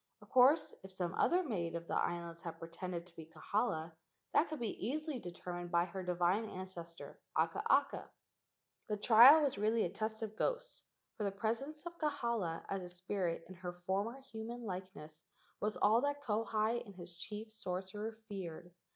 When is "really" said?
9.59-9.85